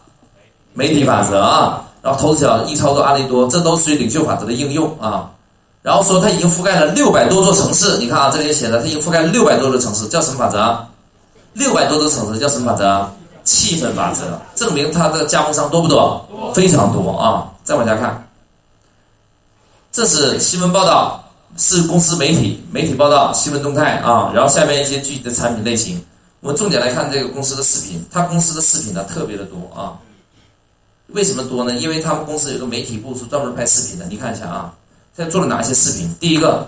[0.74, 1.86] 媒体法则啊。
[2.02, 5.30] 然后头条易操作案例多，这都属于领袖法则的应用啊。
[5.82, 10.86] 然后说他已经覆盖了六百多座城市，你看啊，这里写的他已经覆盖了六百多座城市，叫什么法则？
[11.54, 13.10] 六百多座城市叫什么法则？
[13.44, 16.24] 气氛法则证明它的加盟商多不多？
[16.54, 17.50] 非常多啊！
[17.64, 18.30] 再往下看，
[19.92, 21.24] 这是新闻报道，
[21.58, 24.32] 是公司媒体媒体报道新闻动态啊。
[24.32, 26.00] 然后下面一些具体的产品类型，
[26.42, 28.06] 我们重点来看这个公司的视频。
[28.12, 29.98] 它公司的视频呢特别的多啊。
[31.08, 31.74] 为什么多呢？
[31.74, 34.06] 因为他们公司有个媒体部是专门拍视频的。
[34.06, 34.72] 你看一下啊，
[35.18, 36.16] 他做了哪些视频？
[36.20, 36.68] 第一个，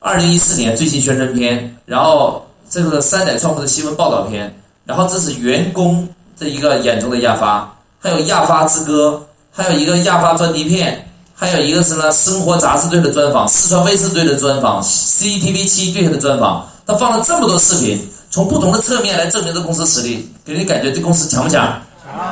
[0.00, 4.54] 二零一四年最新宣传片，然后这个三载创富的新闻报道片。
[4.84, 6.06] 然后这是员工
[6.38, 16.68] 的一个眼中的亚发，还有亚发之歌，还有一个亚发专题片，还有一个是呢生活杂志队的专访，四川卫视队的专访，CCTV 七对他的专访。
[16.86, 17.98] 他放了这么多视频，
[18.30, 21.80] 从不同的侧面来证明这公司实力，给人感觉这公司强不强？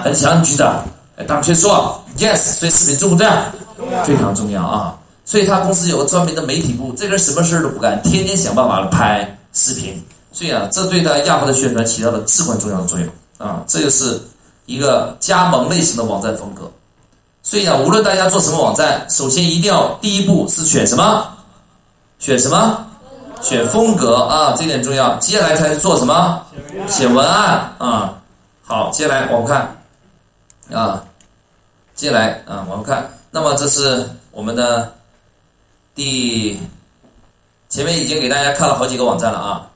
[0.05, 0.85] 很强，局长。
[1.17, 2.37] 哎，当确说，yes。
[2.37, 4.05] 所以视频重不重要？
[4.05, 4.95] 非常重要啊！
[5.33, 9.99] 所以他公司有个专门的媒体部，这个人什么事儿都不干，天天想办法拍视频。
[10.31, 13.65] 所以啊，这对他亚发的宣传起到了至关重要的作用啊！
[13.67, 14.21] 这就是
[14.67, 16.71] 一个加盟类型的网站风格。
[17.43, 21.27] 所以呢，无论大家做什么网站，首先一定要第一步是选什么？
[22.19, 22.87] 选什么？
[23.41, 25.17] 选风格啊，这点重要。
[25.17, 26.43] 接下来才是做什么？
[26.87, 28.19] 写文案啊。
[28.65, 29.83] 好，接下来我们看
[30.79, 31.03] 啊，
[31.95, 34.93] 接下来啊，我们看，那么这是我们的
[35.95, 36.59] 第
[37.69, 39.69] 前面已经给大家看了好几个网站了啊。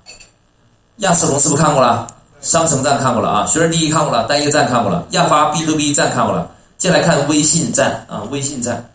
[0.99, 2.07] 亚视龙是不是看过了？
[2.43, 6.51] 商城站看过了啊，学而第一看过了，单一站看过了，亚发 B to B 站看过了。
[6.79, 8.89] 接下来看微信站啊，微信站，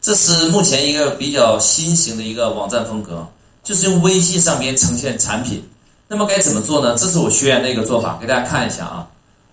[0.00, 3.26] 这是目前一个比较新型的一个网站风格，
[3.64, 5.66] 就是用微信上边呈现产品。
[6.06, 6.94] 那么该怎么做呢？
[6.96, 9.06] 这是我学员的一个做法，给大家看一下啊，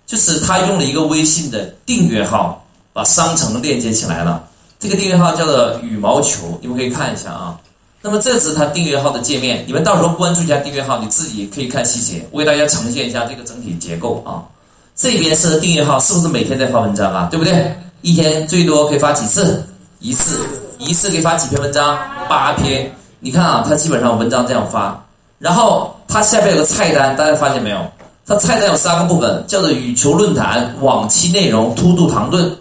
[0.06, 4.44] 就是他用了一个微信的订阅号，把商城链接起来了。
[4.82, 7.56] 这个订阅号叫做羽毛球，你们可以看一下啊。
[8.02, 12.28] 那么这是他订阅号的界面，你们到时候关注一下订阅号，你自己可以看细节。
[12.32, 14.42] 我给大家呈现一下这个整体结构啊。
[14.96, 17.28] 这边是订阅号，是不是每天在发文章啊？
[17.30, 17.76] 对不对？
[18.02, 19.64] 一天最多可以发几次？
[20.00, 20.40] 一次，
[20.80, 21.96] 一次可以发几篇文章？
[22.28, 22.92] 八篇。
[23.20, 25.00] 你看啊，它基本上文章这样发，
[25.38, 27.78] 然后它下边有个菜单，大家发现没有？
[28.26, 32.52] 它菜单有三个部分，叫做羽球论坛、往期内容、突突唐顿。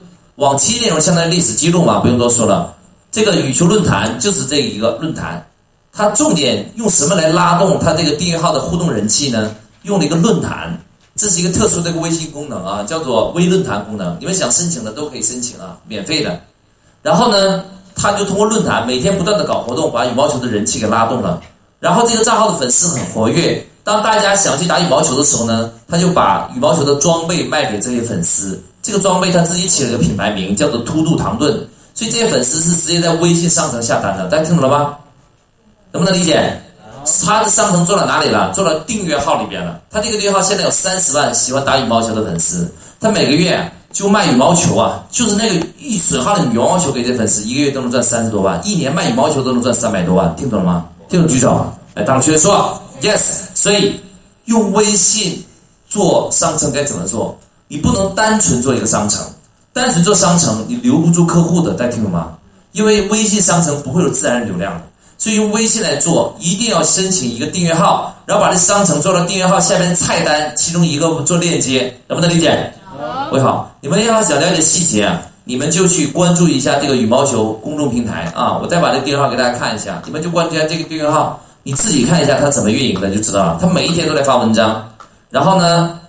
[0.40, 2.74] 往期内容相当于历史记录嘛，不用多说了。
[3.12, 5.46] 这个羽球论坛就是这一个论坛，
[5.92, 9.54] 它重点用什么来拉动它这个订阅号的互动人气呢？
[9.82, 10.74] 用了一个论坛。
[11.14, 14.16] 这是一个特殊的一个微信功能啊，叫做微论坛功能。
[14.18, 16.40] 你们想申请的都可以申请啊，免费的。
[17.02, 17.62] 然后呢，
[17.94, 21.42] 他就通过论坛每天不断的搞活动，把羽毛球的人气给拉动了。
[21.80, 28.58] 然后这个账号的粉丝很活跃，当大家想去打羽毛球的时候呢，他就把羽毛球的装备卖给这些粉丝。
[28.82, 31.52] 这个装备他自己起了个品牌名，叫做突突唐顿。
[31.94, 34.96] 所以这些粉丝是直接在微信商城下单的，大家听懂了吗？
[35.92, 36.58] 能不能理解？
[37.24, 38.52] 他的商城做到哪里了？
[38.54, 39.80] 做到订阅号里边了。
[39.90, 50.86] 他这个订阅号现在有三十万喜欢打羽毛球的粉丝，他每个月就卖羽毛球啊，就是那个一损耗的羽毛球给这粉丝，一个月都能赚三十多万，一年卖羽毛球都能赚三百多万，听懂了吗？
[51.08, 51.66] 听懂举手。
[51.94, 53.20] 来，当学员说 yes。
[53.54, 54.00] 所以
[54.44, 55.44] 用微信
[55.88, 57.38] 做商城该怎么做？
[57.72, 59.24] 你不能单纯做一个商城，
[59.72, 62.32] 单纯做商城你留不住客户的，大家听懂吗？
[62.72, 64.82] 因为微信商城不会有自然流量的。
[65.16, 72.72] 所以用微信来做，一定要申请一个订阅号，然后把这商城做到订阅号下面的菜单其中一个做链接，能不能理解？
[73.30, 83.58] 喂，好，你们要想了解细节啊，你们就去关注一下这个羽毛球公众平台啊，我再把这个订阅号给大家看一下，你们就关注一下这个订阅号，你自己看一下它怎么运营的就知道了。
[83.60, 84.82] 它每一天都在发文章，
[85.28, 85.99] 然后呢，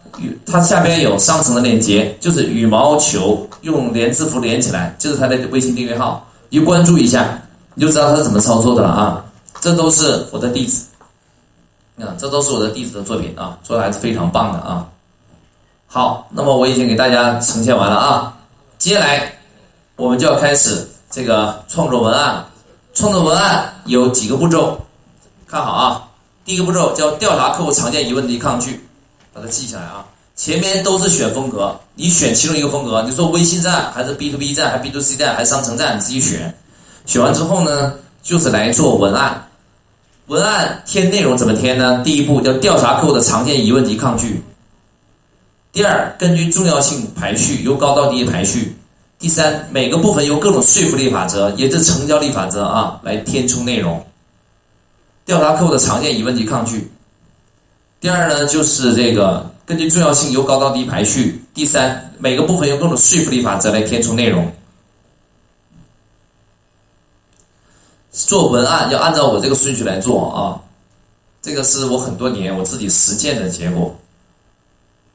[0.45, 7.37] 它下边有商城的链接，就是羽毛球用连字符连起来，就是它的微信订阅号，你关注一下。
[7.73, 9.23] 你就知道它是怎么操作的了啊！
[9.61, 10.87] 这都是我的弟子，
[11.97, 14.85] 啊，这都是我的弟子的作品啊，做的还是非常棒的啊。
[15.87, 18.37] 好，那么我已经给大家呈现完了啊，
[18.77, 19.33] 接下来
[19.95, 22.45] 我们就要开始这个创作文案。
[22.93, 24.77] 创作文案有几个步骤，
[25.47, 26.03] 看好啊。
[26.43, 28.85] 第一个步骤叫调查客户常见疑问及抗拒，
[29.31, 30.05] 把它记下来啊。
[30.43, 36.51] 前面都是选风格，你选其中一个风格，你说微信站还是 B to B 站，还 B to C 站，还是商城站，你自己选。
[37.05, 39.47] 选完之后呢，就是来做文案。
[40.25, 42.01] 文案填内容怎么填呢？
[42.03, 44.43] 第一步叫调查客户的常见疑问及抗拒。
[45.71, 48.75] 第二，根据重要性排序，由高到低排序。
[49.19, 54.03] 第三，每个部分由各种说服力法则，也是成交力法则啊，来填充内容。
[55.23, 56.91] 调查客户的常见疑问及抗拒。
[57.99, 61.43] 第二呢，就是这个根据重要性由高到低排序。
[61.53, 64.51] 第三，每个部分用各种说服力法则来填充内容。
[68.11, 70.59] 做文案要按照我这个顺序来做啊，
[71.41, 73.97] 这个是我很多年我自己实践的结果。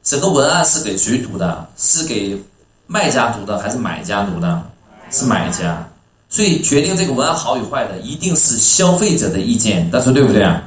[0.03, 1.67] 整个文案是给谁读的？
[1.77, 2.41] 是给
[2.87, 4.63] 卖家读的还是买家读的？
[5.11, 5.87] 是买家。
[6.29, 10.63] 所以决定这个文案好与坏的一定是消费者的意见，大家说对不对啊？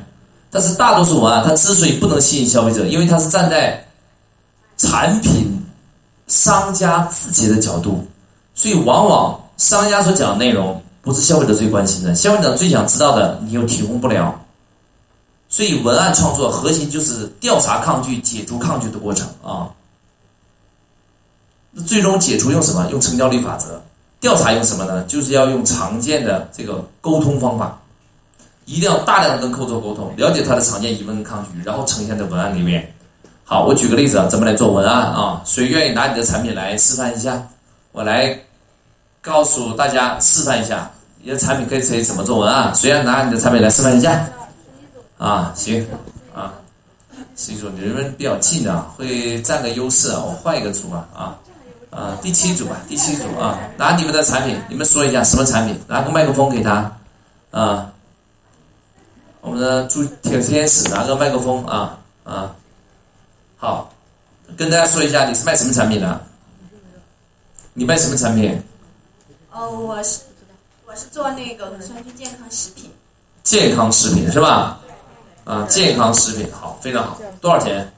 [0.51, 3.83] 但是大多数文案它之所以不能吸引消费者，因为它是站在
[4.77, 5.65] 产品
[6.27, 8.07] 商家自己的角度，
[8.55, 10.83] 所以往往商家所讲的内容。
[11.03, 14.39] 不是消费者最关心的，消费者最想知道的，你又提供不了。
[15.49, 19.71] 所以文案创作核心就是调查抗拒、解除抗拒的过程啊。
[21.71, 22.87] 那最终解除用什么？
[22.91, 23.83] 用成交率法则。
[24.21, 25.03] 调查用什么呢？
[25.05, 27.81] 就是要用常见的这个沟通方法，
[28.71, 32.89] 一定要大量的跟客户做沟通，了解他的常见疑问跟抗拒，然后呈现在文案里面。
[33.45, 35.43] 好，我举个例子啊，怎么来做文案啊？
[35.45, 37.43] 谁愿意拿你的产品来示范一下？
[37.93, 38.39] 我来。
[39.23, 40.91] 告诉大家示范一下，
[41.23, 42.75] 你的产品可以可以怎么做文案？
[42.75, 44.27] 谁要拿你的产品来示范一下？
[45.19, 45.87] 啊，行，
[46.35, 46.55] 啊
[47.35, 50.23] ，C 组你们比较近啊，会占个优势啊。
[50.25, 51.37] 我换一个组吧，啊
[51.91, 55.79] 啊，第七组吧，第七组啊，拿你们的产品，你们说一下什么产品？
[55.87, 56.91] 拿个麦克风给他，
[57.51, 57.93] 啊，
[59.41, 62.55] 我们的朱铁天使拿个麦克风啊啊，
[63.57, 63.91] 好，
[64.57, 66.21] 跟大家说一下你是卖什么产品的？
[67.73, 68.63] 你卖什么产品？
[69.51, 70.21] 哦，我是
[70.87, 72.91] 我是做那个乳酸菌健康食品，
[73.43, 74.79] 健康食品是吧？
[75.45, 77.91] 啊，健康食品好，非常好，多少钱？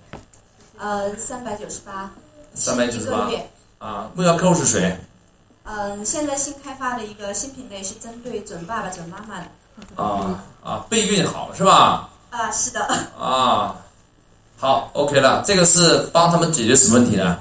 [0.78, 2.11] 呃，三百九十八，
[2.55, 3.28] 三百九十八。
[3.78, 4.96] 啊，目标客户是谁？
[5.64, 9.46] 嗯，现在新开发的一个新品类是针对准爸爸、准妈妈的。
[9.96, 12.08] 啊啊，备孕好是吧？
[12.30, 12.80] 啊，是的，
[13.18, 13.76] 啊，
[14.56, 17.38] 好，OK 了，这个是帮他们解决什么问题呢？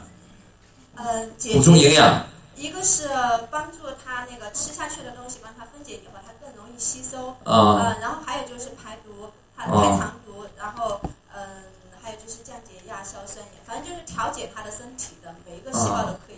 [0.96, 3.10] 呃，解补充营养一个是
[3.50, 7.30] 帮助他那个吃下去的东西帮他分解以后，他更容易吸收。
[7.44, 11.00] 啊呃，然后还有就是排毒，排肠毒，然后
[11.34, 11.42] 嗯，
[12.02, 16.31] 还有就是降解亚硝酸盐，反正就是调节他的身体的每一个细胞都可。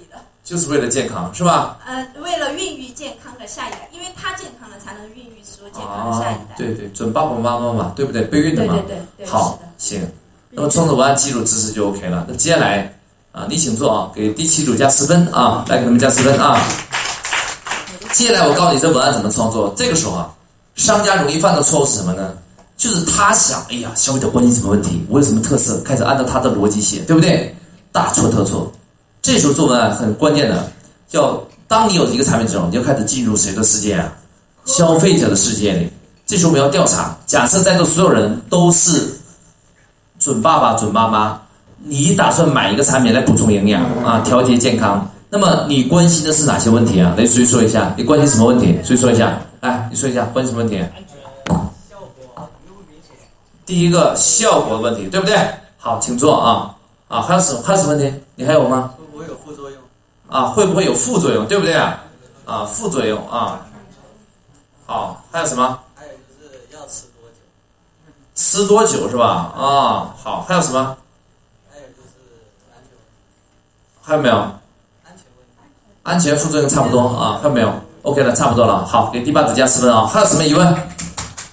[0.43, 1.77] 就是为了健康是吧？
[1.85, 8.23] 呃，为了孕育健康的下一代，因为他健康了，才能孕育出健康的下一啊代。，对对，准爸爸妈妈嘛，对不对？
[8.23, 8.87] 备孕的嘛对对。
[9.17, 10.05] 对对，好。，行，
[10.49, 12.25] 那么创作文案基础知识就 OK 了。
[12.27, 12.93] 那接下来
[13.31, 16.61] 啊，你请坐啊，给第七组加十分啊，来给他们加十分啊。
[18.11, 19.73] 接下来我告诉你这文案怎么创作。
[19.77, 20.29] 这个时候啊，
[20.75, 22.33] 商家容易犯的错误是什么呢？
[22.75, 27.55] 就是他想，哎呀，消费者关心什么问题，我有什么特色，开始按照他的逻辑写，对不对？
[27.93, 28.69] 大错特错。
[29.23, 30.69] 这时候做文案很关键的，
[31.07, 34.13] 叫当你有一个产品之后，你就开始进入谁的世界啊？
[34.65, 35.89] 消费者的世界里。
[36.27, 39.09] 这时候我们要调查，假设在座所有人都是
[40.19, 41.41] 准爸爸、准妈妈，
[41.79, 47.15] 你打算买一个产品来补充营养啊，调节健康，那么你关心的是哪些问题啊？
[47.17, 47.93] 来，谁说一下？
[47.97, 48.77] 你关心什么问题？
[48.83, 49.39] 谁说一下？
[49.61, 50.85] 来，你说一下，关心什么问题？
[53.65, 55.37] 第一个效果的问题，对不对？
[55.77, 56.75] 好，请坐啊
[57.07, 58.13] 啊，还有什么还有什么问题？
[58.35, 58.91] 你还有吗？
[59.23, 59.79] 会有副作用？
[60.29, 61.47] 啊，会不会有副作用？
[61.47, 62.03] 对不对啊？
[62.45, 63.65] 啊，副作用啊。
[64.85, 65.79] 好，还有什么？
[65.95, 67.37] 还有就是要吃多久？
[68.35, 69.53] 吃多久是吧？
[69.55, 70.97] 啊，好，还有什么？
[71.71, 72.19] 还有就是
[72.71, 74.35] 安全问题，还有没有？
[74.35, 75.61] 安全问题。
[76.03, 78.85] 安全副作用差不多啊，还有没有？OK 了，差不多了。
[78.85, 80.05] 好，给第八组加十分啊。
[80.05, 80.67] 还有什么疑问？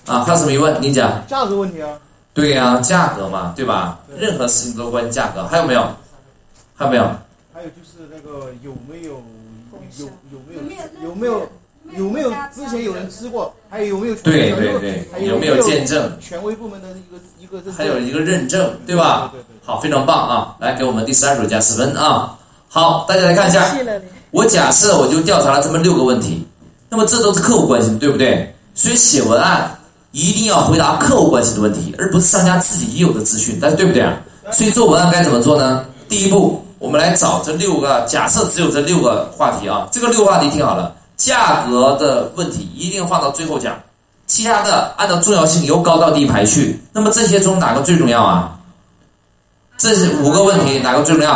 [0.06, 0.80] 啊，还有什么疑问？
[0.82, 1.24] 你讲。
[1.28, 1.88] 价格问题啊，
[2.34, 4.00] 对呀、价格嘛，对吧？
[4.16, 5.46] 任何事情都关于价格。
[5.46, 5.86] 还有没有？
[6.76, 7.04] 还有没有？
[7.60, 9.22] 还有就是那个有没有
[9.98, 11.46] 有有没有有没有
[11.98, 16.10] 有没有之前有人吃过，还有有没有对对对，有没有见证？
[16.18, 19.28] 权威部门的一个一个还有一个认证，对吧？
[19.30, 20.56] 对对对好，非常棒啊！
[20.58, 22.38] 来，给我们第十二组加十分啊！
[22.66, 23.76] 好，大家来看一下。
[24.30, 26.46] 我假设我就调查了这么六个问题，
[26.88, 28.54] 那么这都是客户关心的，对不对？
[28.74, 29.78] 所以写文案
[30.12, 34.18] 一定要回答客户关心的问题，而不是商家自己已有的资讯，但是对不对啊？
[34.50, 35.84] 所以做文案该怎么做呢？
[36.08, 43.78] 第一步，我们来找这六个，假设只有这六个话题啊，这个六个话题听好了，价格的问题一定放到最后讲，
[44.26, 46.82] 其他的按照重要性由高到低排序。
[46.90, 48.56] 那么这些中哪个最重要啊？
[49.76, 51.32] 这是五个问题，哪个最重要？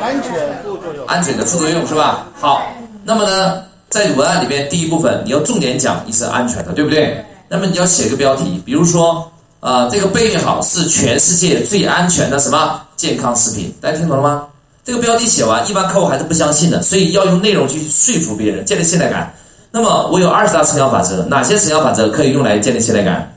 [0.00, 2.24] 安全副作用，安全的副作用是吧？
[2.40, 2.62] 好，
[3.02, 7.24] 那么呢，在文案里面第一部分你要重点讲你是安全的，对不对？
[7.48, 9.28] 那么你要写个标题，比如说，
[9.60, 14.46] 呃，这个备孕好是全世界最安全的什么健康食品，大家听懂了吗？
[14.84, 19.34] 这个标题写完，一般客户还是不相信的，所以要用内容去说服别人，建立信赖感。
[19.72, 23.32] 那么我有二十大成交法则，哪些成交法则可以用来建立信赖感？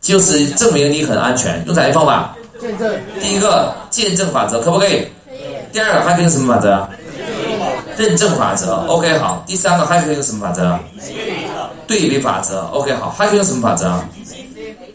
[0.00, 2.34] 就是证明你很安全，用哪些方法？
[2.60, 5.06] 见证第一个见证法则可不可以？
[5.72, 6.88] 第二个还可以用什么法则？
[7.96, 8.84] 认证法则。
[8.88, 9.44] OK，好。
[9.46, 10.78] 第三个还可以用什么法则？
[11.86, 12.62] 对比法则。
[12.72, 13.14] OK，好。
[13.16, 13.92] 还可以用什么法则？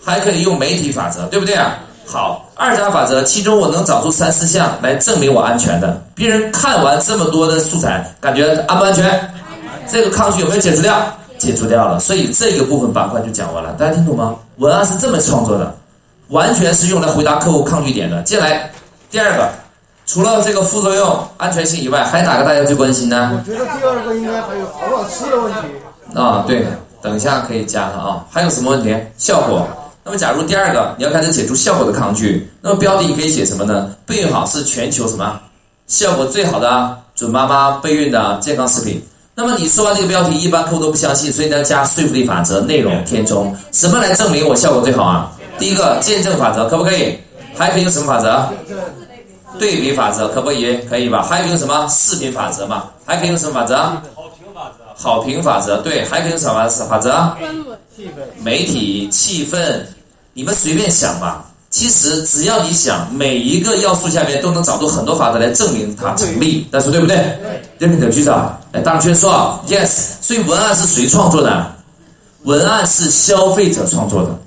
[0.07, 1.77] 还可以用媒体法则，对不对啊？
[2.05, 6.01] 好，二十大法则，其中我能找出三四项来证明我安全的。
[6.15, 9.29] 别人看完这么多的素材，感觉安不安全？
[9.85, 10.95] 这个抗拒有没有解除掉？
[11.37, 11.99] 解除掉了。
[11.99, 14.33] 所以这个部分板块就讲完了，大家听懂吗？
[14.59, 15.75] 文案是这么创作的。
[16.29, 18.21] 完全是用来回答客户抗拒点的。
[18.23, 18.71] 接下来，
[19.11, 19.49] 第二个，
[20.05, 23.43] 除了这个副作用、安全性以外，还哪个大家最关心呢？
[23.45, 25.59] 我觉得第二个应该还有好不好吃的问题。
[26.15, 26.65] 啊，对，
[27.01, 28.25] 等一下可以加它啊。
[28.31, 28.95] 还有什么问题？
[29.17, 29.67] 效果。
[30.07, 33.93] 那么，假如第二个你要开始解除效果的抗拒，那么标题可以写什么呢？
[34.05, 35.37] 备孕好是全球什么
[35.85, 39.05] 效果最好的准妈妈备孕的健康食品。
[39.35, 45.29] 那么你说完这个标题，一般客户都不相信，所以呢加说服力法则，内容填充，什么来证明我效果最好啊？
[45.59, 47.17] 第一个见证法则可不可以？
[47.57, 48.47] 还可以用什么法则？
[49.59, 50.77] 对比法则可不可以？
[50.89, 51.21] 可以吧？
[51.21, 52.85] 还可以用什么视频法则嘛？
[53.05, 53.75] 还可以用什么法则？
[54.99, 57.35] 好评法则，对，还可以用什么法则？
[57.95, 59.81] 气氛媒体气氛，
[60.33, 61.45] 你们随便想吧。
[61.69, 67.15] 其实只要你想，每一个要素下面都能找出很多法则来证明它成立，但是对不对？
[67.77, 68.31] 认可的举手。
[68.71, 70.17] 哎，大圈说 yes。
[70.21, 71.71] 所以文案是谁创作的？
[72.43, 74.39] 文案是消费者创作的。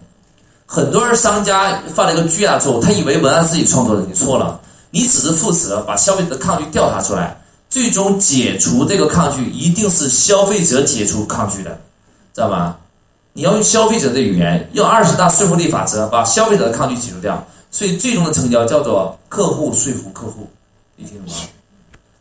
[0.66, 4.58] 很多人商家犯了一个巨大错误，他以为文案自己创作的，你错了。
[4.90, 7.36] 你只是负责把消费者的抗拒调查出来，
[7.70, 11.70] 最终解除这个抗拒一定是消费者解除抗拒的，
[12.34, 12.76] 知道吗？
[13.32, 20.48] 你要用消费者的语言，用二十大说服力法则把消费者的抗拒解除掉，所以最终的成交叫做客户说服客户，
[20.96, 21.34] 你听懂吗？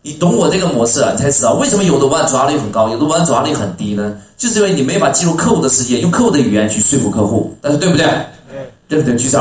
[0.01, 4.15] 你懂我这个模式，你才知道为什么有的文案转化率很高，有的文案转化率很低呢？
[4.37, 8.05] 就是因为你没法进入客户的世界，用客户的语言去说服客户，但是对不对？
[8.87, 9.15] 对不对？
[9.17, 9.39] 举手，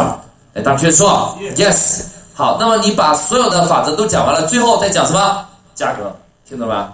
[0.54, 2.00] 来，当确说，yes。
[2.34, 5.44] 好，那么你把所有的法则都讲完了，最后再讲什么？
[5.78, 6.12] 价格，
[6.48, 6.92] 听懂吧？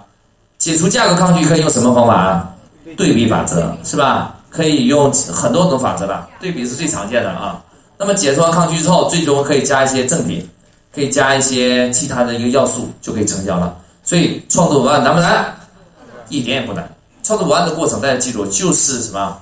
[0.59, 2.53] 解除价格抗拒可以用什么方法啊？
[2.95, 4.35] 对比法则，是吧？
[4.51, 7.59] 可以用很多种法则吧，对比是最常见的啊。
[7.97, 10.47] 那么解除完抗拒之后，最终可以加一些赠品，
[10.93, 13.75] 可以加一些其他的一个要素，就可以成交了。
[14.03, 15.51] 所以创作文案难不难？
[16.29, 16.87] 一点也不难。
[17.23, 19.35] 创作文案的过程，大家记住，就是什么？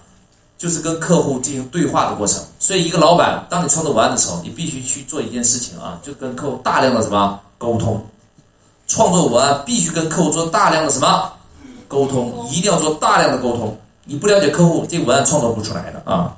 [0.57, 2.41] 就是跟客户进行对话的过程。
[2.59, 8.01] 所以一个老板，当你创作文案的时候，你必须去做一件事情啊，就跟客户大量的什么沟通。
[8.87, 11.31] 创作文案必须跟客户做大量的什么
[11.87, 13.77] 沟通，一定要做大量的沟通。
[14.05, 16.35] 你不了解客户，这文案创作不出来的啊！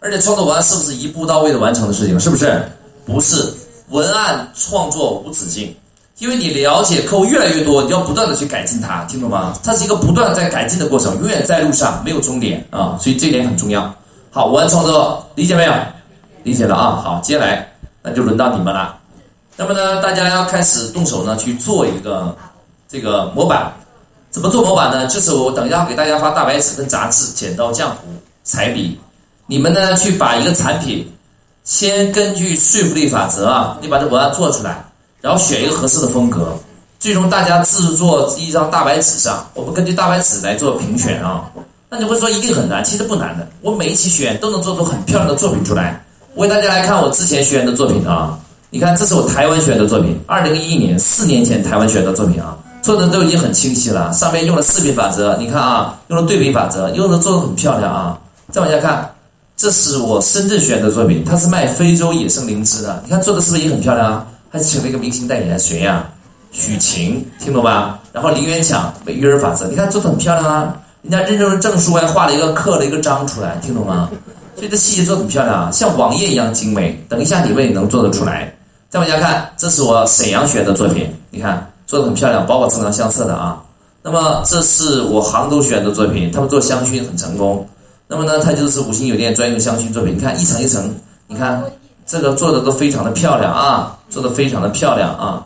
[0.00, 2.18] 而且创作文案是不是一步到位的完成的事情？
[2.18, 2.62] 是不是？
[3.04, 3.52] 不是，
[3.88, 5.74] 文案创作无止境，
[6.18, 9.54] 因为你了解客户越来越多，你要不断的去改进它，听懂吗？
[9.62, 12.98] 它是一个不断在改进的过程，永远在路上，没有终点啊！
[13.00, 13.94] 所以这点很重要。
[14.30, 15.72] 好，文案创作理解没有？
[16.44, 17.00] 理解了啊！
[17.04, 17.70] 好，接下来
[18.02, 18.97] 那就轮到你们了。
[19.60, 22.32] 那么呢，大家要开始动手呢，去做一个
[22.88, 23.72] 这个模板。
[24.30, 25.04] 怎么做模板呢？
[25.08, 28.06] 就是我等一下给大家发大白纸跟杂志、剪刀、浆糊、
[28.44, 28.96] 彩笔，
[29.46, 31.12] 你们呢去把一个产品，
[31.64, 34.84] 先根据说服力法则啊，你把这文案做出来，
[35.20, 36.56] 然后选一个合适的风格，
[37.00, 41.50] 最终大家制作一张大白纸上，我们根据大白纸来做评选啊。
[41.90, 42.84] 那你会说一定很难？
[42.84, 46.04] 其实不难的，我每一期选都能做出很漂亮的作品出来。
[46.34, 48.38] 我给大家来看我之前学员的作品啊，
[48.70, 52.56] 你看这是我台湾学员的作品，二零一一年四年前台湾学员的作品啊。
[52.82, 58.18] 做的都已经很清晰了，上面用了视频法则，你看啊，用了对比法则，用的做的很漂亮啊。
[58.50, 59.10] 再往下看，
[59.56, 64.26] 这是我深圳选的作品，它是卖非洲野生灵芝的，你看做的是不是也很漂亮啊？
[64.50, 66.06] 还请了一个明星代言，谁呀？
[66.52, 67.98] 许晴，听懂吧？
[68.12, 74.08] 然后林元强美育儿法则，你看做的很漂亮啊，人家认证证书还画了一个刻了一个章出来，听懂吗？
[74.56, 77.04] 所以这细节做的很漂亮啊，像网页一样精美。
[77.08, 78.54] 等一下你们也能做得出来。
[78.90, 81.70] 再往下看，这是我沈阳学的作品，你看。
[81.86, 83.62] 做的很漂亮，包括正常相册的啊。
[84.02, 87.66] 那么这是我杭州学员的作品，他们做香薰很成功。
[88.06, 90.14] 那么呢，它就是五星酒店专用香薰作品。
[90.14, 90.94] 你看一层一层，
[91.26, 91.64] 你看
[92.06, 95.42] 这个做的都非常的漂亮啊，做的非常的漂亮啊。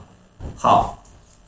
[0.57, 0.99] 好，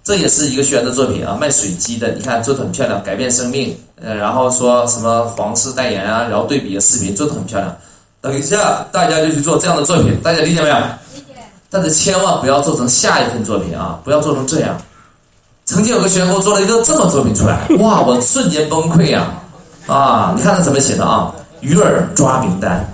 [0.05, 2.13] 这也是一个学员的作品啊，卖水机的。
[2.13, 3.77] 你看做的很漂亮，改变生命。
[4.01, 7.77] 呃，然后说什么皇室代言啊，然后对比的视频做的很漂亮。
[8.21, 10.77] 等一下大家就去做这样的作品，大家理解没有？
[11.75, 13.99] 但是千万不要做成下一份作品啊！
[14.05, 14.77] 不要做成这样。
[15.65, 18.01] 曾经有个学员给我做了一个这么作品出来， 哇！
[18.01, 19.27] 我瞬间崩溃呀！
[19.89, 21.33] 啊，你看他怎么写的啊？
[21.63, 22.89] 鱼饵抓名单。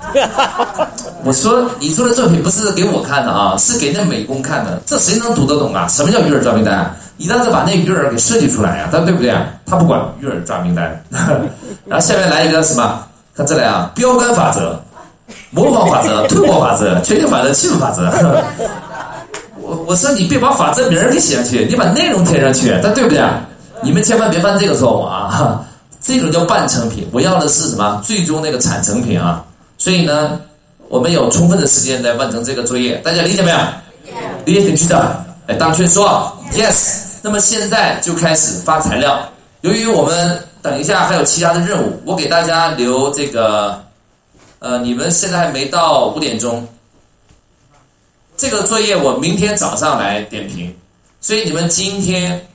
[1.25, 4.81] 我说你做的作品不是给我看的啊，是给那美工看的。
[4.87, 5.87] 这谁能读得懂啊？
[5.87, 6.91] 什么叫鱼饵抓名单？
[7.19, 9.31] 你让他把那鱼饵给设计出来呀，他对不对？
[9.67, 11.05] 他不管鱼饵抓名单。
[11.85, 12.99] 然后下面来一个什么？
[13.37, 14.81] 看这里啊，标杆法则。
[15.51, 18.11] 模仿法则、推广法则、全球法则、气氛法则。
[19.61, 23.23] 我我说你别把法则名儿给写上去，你把内容填上去，但对不对？
[23.83, 25.65] 你们千万别犯这个错误啊！
[26.01, 28.01] 这种叫半成品，我要的是什么？
[28.05, 29.45] 最终那个产成品啊！
[29.79, 30.41] 所以呢，
[30.89, 33.57] 我们有充分的时间来完成这个作业，大家理解没有？
[34.45, 34.97] 理解请举手。
[35.47, 37.01] 哎，当确说 yes。
[37.23, 39.21] 那么现在就开始发材料。
[39.61, 43.79] 由于我们等一下还有其他的任务，我给大家留这个。
[44.61, 46.69] 呃，你们现在还没到五点钟，
[48.37, 50.75] 这个作业我明天早上来点评，
[51.19, 52.47] 所以你们今天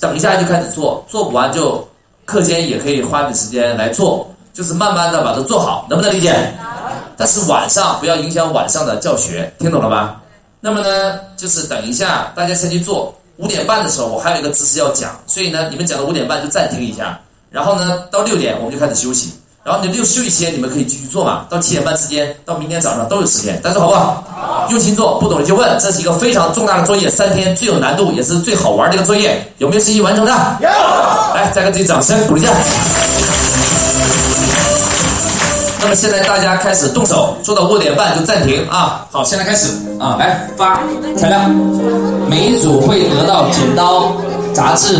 [0.00, 1.86] 等一下就开始做，做不完就
[2.24, 6.52] 课间也可以花点时间来做，就是慢慢的把它做好，能不能理解？
[7.16, 10.20] 但是晚上不要影响晚上的教学，听懂了吧？
[10.58, 17.20] 那么呢，就是等一下大家先去做，五点半的时候我还有一个知识要讲，所以呢，你们讲到五点半就暂停一下，
[17.50, 19.32] 然后呢，到六点我们就开始休息。
[19.64, 24.24] 然后你六休息时间，你们可以继续做嘛，到七点半之间，到明天早上都有时间，大家说好不好？
[24.34, 25.78] 好，用心做，不懂的就问。
[25.78, 30.32] 这是一个非常重大的作业，三天最有难度，也是最好玩的一个作业，有没有信心完成的？
[30.60, 30.68] 有。
[31.36, 32.50] 来，再给自己掌声鼓励一下。
[35.80, 39.06] 那么现在大家开始动手，做到五点半就暂停啊。
[39.12, 39.68] 好，现在开始
[40.00, 40.80] 啊，来发
[41.16, 41.38] 材料，
[42.28, 44.10] 每一组会得到剪刀、
[44.52, 44.98] 杂志。